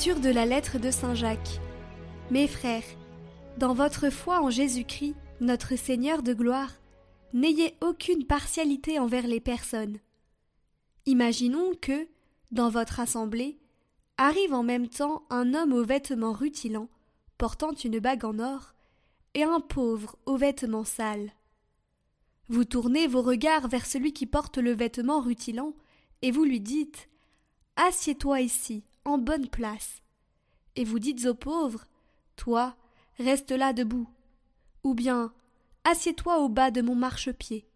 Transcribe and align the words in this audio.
De 0.00 0.30
la 0.30 0.46
lettre 0.46 0.78
de 0.78 0.90
Saint 0.90 1.14
Jacques. 1.14 1.60
Mes 2.30 2.48
frères, 2.48 2.86
dans 3.58 3.74
votre 3.74 4.08
foi 4.08 4.40
en 4.40 4.48
Jésus-Christ, 4.48 5.14
notre 5.42 5.76
Seigneur 5.76 6.22
de 6.22 6.32
gloire, 6.32 6.72
n'ayez 7.34 7.74
aucune 7.82 8.24
partialité 8.24 8.98
envers 8.98 9.26
les 9.26 9.40
personnes. 9.40 9.98
Imaginons 11.04 11.74
que, 11.82 12.08
dans 12.50 12.70
votre 12.70 12.98
assemblée, 12.98 13.58
arrive 14.16 14.54
en 14.54 14.62
même 14.62 14.88
temps 14.88 15.24
un 15.28 15.52
homme 15.52 15.74
aux 15.74 15.84
vêtements 15.84 16.32
rutilants, 16.32 16.88
portant 17.36 17.72
une 17.72 17.98
bague 17.98 18.24
en 18.24 18.38
or, 18.38 18.72
et 19.34 19.42
un 19.42 19.60
pauvre 19.60 20.16
aux 20.24 20.38
vêtements 20.38 20.84
sales. 20.84 21.30
Vous 22.48 22.64
tournez 22.64 23.06
vos 23.06 23.22
regards 23.22 23.68
vers 23.68 23.84
celui 23.84 24.14
qui 24.14 24.24
porte 24.24 24.56
le 24.56 24.72
vêtement 24.72 25.20
rutilant, 25.20 25.74
et 26.22 26.30
vous 26.30 26.44
lui 26.44 26.60
dites 26.60 27.10
Assieds-toi 27.76 28.40
ici, 28.40 28.82
en 29.04 29.18
bonne 29.18 29.48
place. 29.48 30.02
Et 30.76 30.84
vous 30.84 30.98
dites 30.98 31.26
au 31.26 31.34
pauvre 31.34 31.84
Toi, 32.36 32.76
reste 33.18 33.50
là 33.50 33.72
debout. 33.72 34.08
Ou 34.84 34.94
bien 34.94 35.32
Assieds-toi 35.84 36.38
au 36.40 36.48
bas 36.48 36.70
de 36.70 36.82
mon 36.82 36.94
marchepied. 36.94 37.66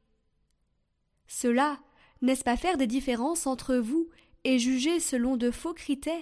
Cela, 1.27 1.79
n'est-ce 2.23 2.45
pas 2.45 2.57
faire 2.57 2.77
des 2.77 2.87
différences 2.87 3.47
entre 3.47 3.77
vous 3.77 4.09
et 4.45 4.59
juger 4.59 5.01
selon 5.01 5.37
de 5.37 5.51
faux 5.51 5.75
critères? 5.75 6.15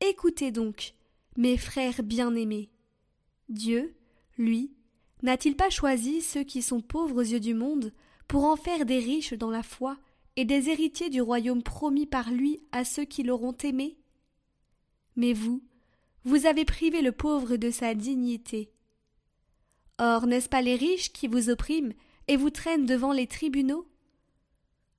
Écoutez 0.00 0.50
donc, 0.50 0.94
mes 1.36 1.56
frères 1.56 2.02
bien-aimés. 2.02 2.70
Dieu, 3.48 3.94
lui, 4.38 4.72
n'a-t-il 5.22 5.56
pas 5.56 5.70
choisi 5.70 6.20
ceux 6.20 6.42
qui 6.42 6.62
sont 6.62 6.80
pauvres 6.80 7.16
aux 7.16 7.20
yeux 7.20 7.40
du 7.40 7.54
monde 7.54 7.92
pour 8.26 8.44
en 8.44 8.56
faire 8.56 8.86
des 8.86 8.98
riches 8.98 9.34
dans 9.34 9.50
la 9.50 9.62
foi? 9.62 9.98
Et 10.40 10.46
des 10.46 10.70
héritiers 10.70 11.10
du 11.10 11.20
royaume 11.20 11.62
promis 11.62 12.06
par 12.06 12.30
lui 12.30 12.62
à 12.72 12.86
ceux 12.86 13.04
qui 13.04 13.22
l'auront 13.22 13.54
aimé 13.62 13.98
Mais 15.14 15.34
vous, 15.34 15.62
vous 16.24 16.46
avez 16.46 16.64
privé 16.64 17.02
le 17.02 17.12
pauvre 17.12 17.56
de 17.56 17.70
sa 17.70 17.94
dignité. 17.94 18.72
Or, 19.98 20.26
n'est-ce 20.26 20.48
pas 20.48 20.62
les 20.62 20.76
riches 20.76 21.12
qui 21.12 21.28
vous 21.28 21.50
oppriment 21.50 21.92
et 22.26 22.38
vous 22.38 22.48
traînent 22.48 22.86
devant 22.86 23.12
les 23.12 23.26
tribunaux? 23.26 23.86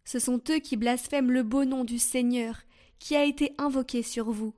Ce 0.04 0.20
sont 0.20 0.40
eux 0.52 0.60
qui 0.60 0.78
blasphèment 0.78 1.32
le 1.32 1.42
beau 1.42 1.66
nom 1.66 1.86
du 1.86 1.98
Seigneur 1.98 2.62
qui 3.00 3.16
a 3.16 3.26
été 3.26 3.56
invoqué 3.58 4.04
sur 4.04 4.30
vous. 4.30 4.54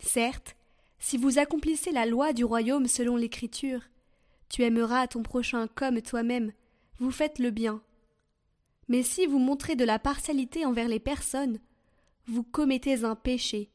Certes, 0.00 0.56
si 0.98 1.18
vous 1.18 1.38
accomplissez 1.38 1.92
la 1.92 2.04
loi 2.06 2.32
du 2.32 2.44
royaume 2.44 2.88
selon 2.88 3.14
l'Écriture, 3.14 3.82
tu 4.48 4.64
aimeras 4.64 5.06
ton 5.06 5.22
prochain 5.22 5.68
comme 5.68 6.02
toi-même, 6.02 6.50
vous 6.98 7.12
faites 7.12 7.38
le 7.38 7.52
bien. 7.52 7.80
Mais 8.88 9.02
si 9.02 9.26
vous 9.26 9.38
montrez 9.38 9.74
de 9.74 9.84
la 9.84 9.98
partialité 9.98 10.64
envers 10.64 10.88
les 10.88 11.00
personnes, 11.00 11.58
vous 12.26 12.42
commettez 12.42 13.04
un 13.04 13.16
péché, 13.16 13.70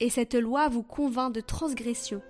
et 0.00 0.10
cette 0.10 0.34
loi 0.34 0.68
vous 0.68 0.82
convainc 0.82 1.32
de 1.32 1.40
transgression. 1.40 2.22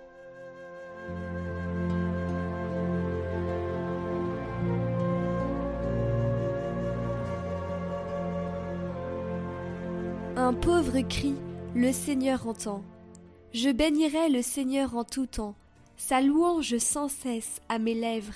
Un 10.36 10.54
pauvre 10.54 11.00
cri, 11.02 11.34
le 11.74 11.92
Seigneur 11.92 12.46
entend. 12.46 12.82
Je 13.52 13.70
bénirai 13.70 14.28
le 14.28 14.42
Seigneur 14.42 14.96
en 14.96 15.04
tout 15.04 15.26
temps, 15.26 15.54
sa 15.96 16.20
louange 16.20 16.78
sans 16.78 17.08
cesse 17.08 17.60
à 17.68 17.78
mes 17.78 17.94
lèvres. 17.94 18.34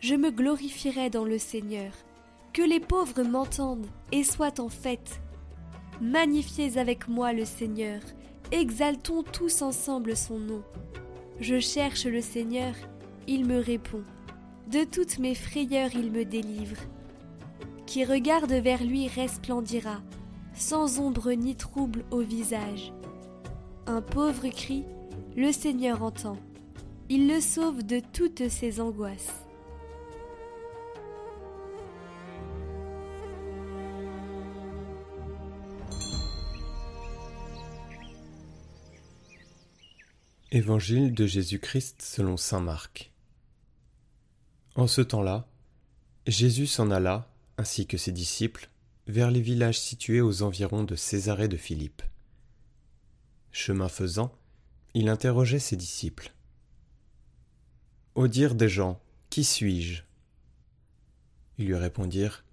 Je 0.00 0.14
me 0.14 0.30
glorifierai 0.30 1.10
dans 1.10 1.24
le 1.24 1.38
Seigneur. 1.38 1.92
Que 2.54 2.62
les 2.62 2.78
pauvres 2.78 3.24
m'entendent 3.24 3.88
et 4.12 4.22
soient 4.22 4.60
en 4.60 4.68
fête. 4.68 5.20
Magnifiez 6.00 6.78
avec 6.78 7.08
moi 7.08 7.32
le 7.32 7.44
Seigneur, 7.44 8.00
exaltons 8.52 9.24
tous 9.24 9.60
ensemble 9.60 10.16
son 10.16 10.38
nom. 10.38 10.62
Je 11.40 11.58
cherche 11.58 12.06
le 12.06 12.20
Seigneur, 12.20 12.74
il 13.26 13.44
me 13.44 13.58
répond. 13.58 14.04
De 14.70 14.84
toutes 14.84 15.18
mes 15.18 15.34
frayeurs 15.34 15.96
il 15.96 16.12
me 16.12 16.24
délivre. 16.24 16.76
Qui 17.86 18.04
regarde 18.04 18.52
vers 18.52 18.84
lui 18.84 19.08
resplendira, 19.08 20.00
sans 20.54 21.00
ombre 21.00 21.32
ni 21.32 21.56
trouble 21.56 22.04
au 22.12 22.20
visage. 22.20 22.92
Un 23.88 24.00
pauvre 24.00 24.48
cri, 24.50 24.84
le 25.36 25.50
Seigneur 25.50 26.04
entend. 26.04 26.36
Il 27.08 27.26
le 27.26 27.40
sauve 27.40 27.82
de 27.82 28.00
toutes 28.12 28.48
ses 28.48 28.80
angoisses. 28.80 29.43
Évangile 40.54 41.12
de 41.12 41.26
Jésus-Christ 41.26 42.00
selon 42.00 42.36
saint 42.36 42.60
Marc. 42.60 43.12
En 44.76 44.86
ce 44.86 45.00
temps-là, 45.00 45.48
Jésus 46.28 46.68
s'en 46.68 46.92
alla, 46.92 47.28
ainsi 47.58 47.88
que 47.88 47.98
ses 47.98 48.12
disciples, 48.12 48.70
vers 49.08 49.32
les 49.32 49.40
villages 49.40 49.80
situés 49.80 50.20
aux 50.20 50.44
environs 50.44 50.84
de 50.84 50.94
Césarée 50.94 51.48
de 51.48 51.56
Philippe. 51.56 52.02
Chemin 53.50 53.88
faisant, 53.88 54.32
il 54.94 55.08
interrogeait 55.08 55.58
ses 55.58 55.74
disciples. 55.74 56.32
Au 58.14 58.28
dire 58.28 58.54
des 58.54 58.68
gens, 58.68 59.02
qui 59.30 59.42
suis-je? 59.42 60.04
Ils 61.58 61.66
lui 61.66 61.74
répondirent 61.74 62.44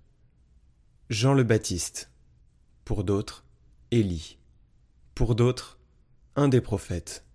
Jean 1.12 1.36
le 1.36 1.44
Baptiste, 1.44 2.10
pour 2.84 3.04
d'autres, 3.04 3.46
Élie, 3.92 4.40
pour 5.14 5.36
d'autres, 5.36 5.78
un 6.36 6.48
des 6.48 6.62
prophètes 6.62 7.26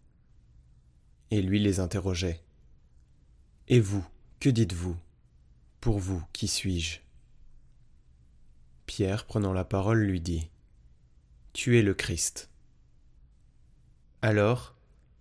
et 1.31 1.43
lui 1.43 1.59
les 1.59 1.81
interrogeait. 1.81 2.41
Et 3.69 3.81
vous, 3.81 4.07
que 4.41 4.49
dites-vous? 4.49 4.97
Pour 5.81 5.99
vous, 5.99 6.23
qui 6.33 6.49
suis-je? 6.49 7.01
Pierre, 8.87 9.27
prenant 9.27 9.53
la 9.53 9.65
parole, 9.65 9.99
lui 9.99 10.21
dit 10.21 10.49
Tu 11.53 11.79
es 11.79 11.83
le 11.83 11.95
Christ. 11.95 12.51
Alors, 14.23 14.77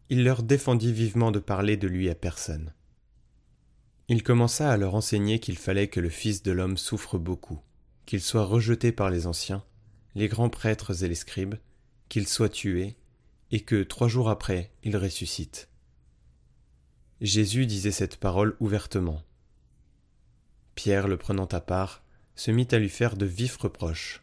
il 0.10 0.24
leur 0.24 0.44
défendit 0.44 0.94
vivement 0.94 1.32
de 1.32 1.40
parler 1.40 1.78
de 1.78 1.88
lui 1.88 2.10
à 2.10 2.16
personne. 2.16 2.74
Il 4.08 4.22
commença 4.22 4.72
à 4.72 4.78
leur 4.78 4.94
enseigner 4.94 5.40
qu'il 5.40 5.58
fallait 5.58 5.88
que 5.88 6.00
le 6.00 6.10
Fils 6.10 6.44
de 6.44 6.52
l'homme 6.52 6.78
souffre 6.78 7.18
beaucoup, 7.18 7.60
qu'il 8.06 8.22
soit 8.22 8.46
rejeté 8.46 8.92
par 8.92 9.10
les 9.10 9.26
anciens, 9.26 9.64
les 10.14 10.28
grands 10.28 10.50
prêtres 10.50 11.04
et 11.04 11.08
les 11.08 11.16
scribes, 11.16 11.56
qu'il 12.08 12.28
soit 12.28 12.50
tué, 12.50 12.98
et 13.52 13.62
que 13.62 13.82
trois 13.82 14.08
jours 14.08 14.30
après 14.30 14.72
il 14.84 14.96
ressuscite. 14.96 15.70
Jésus 17.22 17.66
disait 17.66 17.92
cette 17.92 18.18
parole 18.18 18.58
ouvertement. 18.60 19.24
Pierre, 20.76 21.08
le 21.08 21.18
prenant 21.18 21.46
à 21.46 21.62
part, 21.62 22.04
se 22.36 22.52
mit 22.52 22.68
à 22.72 22.78
lui 22.78 22.90
faire 22.90 23.16
de 23.16 23.26
vifs 23.26 23.58
reproches. 23.58 24.22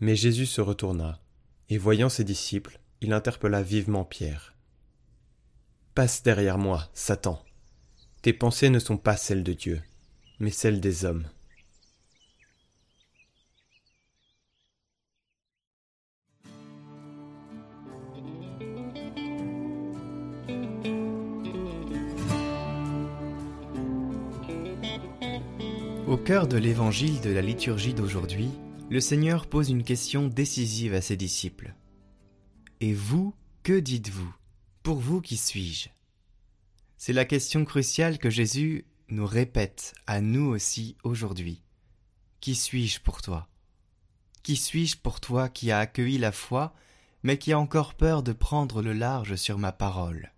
Mais 0.00 0.16
Jésus 0.16 0.46
se 0.46 0.60
retourna, 0.60 1.20
et 1.68 1.76
voyant 1.76 2.08
ses 2.08 2.24
disciples, 2.24 2.80
il 3.00 3.12
interpella 3.12 3.62
vivement 3.62 4.04
Pierre. 4.04 4.54
Passe 5.94 6.22
derrière 6.22 6.58
moi, 6.58 6.88
Satan. 6.94 7.44
Tes 8.22 8.32
pensées 8.32 8.70
ne 8.70 8.78
sont 8.78 8.96
pas 8.96 9.16
celles 9.16 9.44
de 9.44 9.52
Dieu, 9.52 9.82
mais 10.40 10.50
celles 10.50 10.80
des 10.80 11.04
hommes. 11.04 11.28
Au 26.08 26.16
cœur 26.16 26.48
de 26.48 26.56
l'évangile 26.56 27.20
de 27.20 27.28
la 27.28 27.42
liturgie 27.42 27.92
d'aujourd'hui, 27.92 28.48
le 28.88 28.98
Seigneur 28.98 29.46
pose 29.46 29.68
une 29.68 29.84
question 29.84 30.26
décisive 30.26 30.94
à 30.94 31.02
ses 31.02 31.18
disciples. 31.18 31.74
Et 32.80 32.94
vous, 32.94 33.34
que 33.62 33.78
dites-vous? 33.78 34.34
Pour 34.82 35.00
vous, 35.00 35.20
qui 35.20 35.36
suis-je? 35.36 35.90
C'est 36.96 37.12
la 37.12 37.26
question 37.26 37.66
cruciale 37.66 38.16
que 38.16 38.30
Jésus 38.30 38.86
nous 39.10 39.26
répète 39.26 39.92
à 40.06 40.22
nous 40.22 40.46
aussi 40.46 40.96
aujourd'hui. 41.04 41.62
Qui 42.40 42.54
suis-je 42.54 43.00
pour 43.02 43.20
toi? 43.20 43.46
Qui 44.42 44.56
suis-je 44.56 44.96
pour 44.96 45.20
toi 45.20 45.50
qui 45.50 45.70
a 45.70 45.78
accueilli 45.78 46.16
la 46.16 46.32
foi, 46.32 46.72
mais 47.22 47.36
qui 47.36 47.52
a 47.52 47.58
encore 47.58 47.92
peur 47.92 48.22
de 48.22 48.32
prendre 48.32 48.80
le 48.80 48.94
large 48.94 49.36
sur 49.36 49.58
ma 49.58 49.72
parole? 49.72 50.32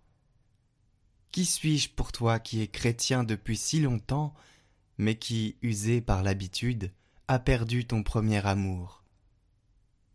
Qui 1.30 1.44
suis-je 1.44 1.90
pour 1.90 2.10
toi 2.10 2.40
qui 2.40 2.60
es 2.60 2.66
chrétien 2.66 3.22
depuis 3.22 3.56
si 3.56 3.78
longtemps, 3.78 4.34
mais 5.00 5.14
qui, 5.14 5.56
usé 5.62 6.02
par 6.02 6.22
l'habitude, 6.22 6.92
a 7.26 7.38
perdu 7.38 7.86
ton 7.86 8.02
premier 8.02 8.46
amour 8.46 9.02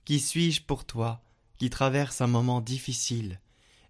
Qui 0.06 0.20
suis-je 0.20 0.62
pour 0.62 0.86
toi, 0.86 1.24
qui 1.58 1.72
traverse 1.72 2.22
un 2.22 2.28
moment 2.28 2.62
difficile 2.62 3.42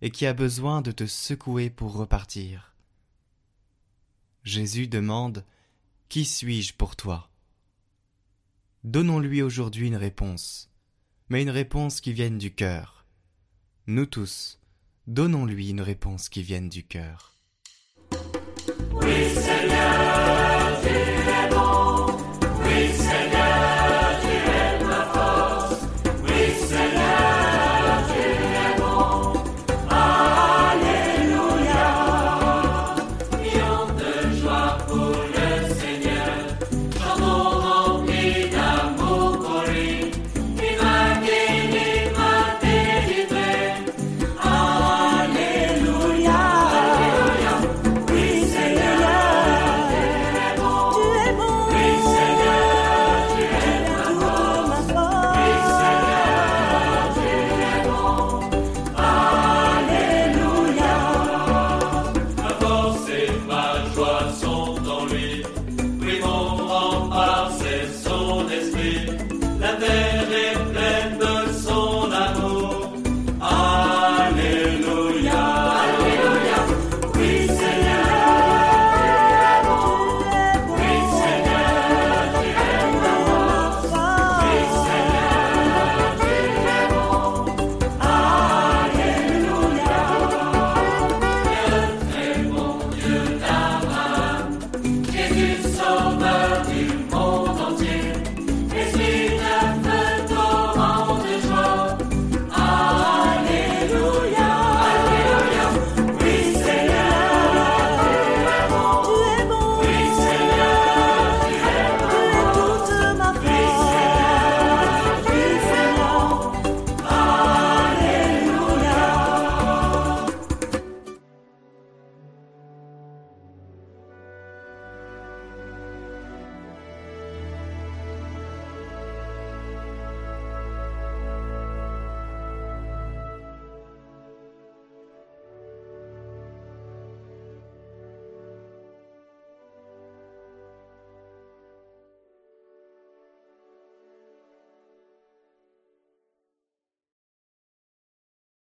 et 0.01 0.09
qui 0.09 0.25
a 0.25 0.33
besoin 0.33 0.81
de 0.81 0.91
te 0.91 1.05
secouer 1.05 1.69
pour 1.69 1.93
repartir? 1.97 2.73
Jésus 4.43 4.87
demande 4.87 5.43
Qui 6.07 6.23
suis-je 6.23 6.73
pour 6.73 6.95
toi? 6.95 7.29
Donnons-lui 8.85 9.41
aujourd'hui 9.41 9.87
une 9.87 9.97
réponse. 9.97 10.69
mais 11.27 11.41
une 11.41 11.49
réponse 11.49 11.99
qui 11.99 12.13
vienne 12.13 12.37
du 12.37 12.53
cœur. 12.53 13.05
Nous 13.87 14.05
tous, 14.05 14.61
donnons-lui 15.07 15.71
une 15.71 15.81
réponse 15.81 16.29
qui 16.29 16.41
vienne 16.41 16.69
du 16.69 16.85
cœur. 16.85 17.35
joie 63.93 64.31
son 64.39 64.74